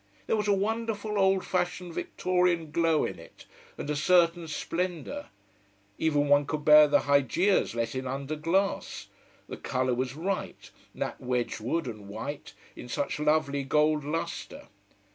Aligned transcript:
There 0.25 0.35
was 0.35 0.47
a 0.47 0.51
wonderful 0.51 1.15
old 1.19 1.45
fashioned, 1.45 1.93
Victorian 1.93 2.71
glow 2.71 3.05
in 3.05 3.19
it, 3.19 3.45
and 3.77 3.87
a 3.87 3.95
certain 3.95 4.47
splendour. 4.47 5.27
Even 5.99 6.27
one 6.27 6.47
could 6.47 6.65
bear 6.65 6.87
the 6.87 7.01
Hygeias 7.01 7.75
let 7.75 7.93
in 7.93 8.07
under 8.07 8.35
glass 8.35 9.09
the 9.47 9.57
colour 9.57 9.93
was 9.93 10.15
right, 10.15 10.71
that 10.95 11.21
wedge 11.21 11.59
wood 11.59 11.85
and 11.85 12.07
white, 12.07 12.55
in 12.75 12.89
such 12.89 13.19
lovely 13.19 13.63
gold 13.63 14.03
lustre. 14.03 14.69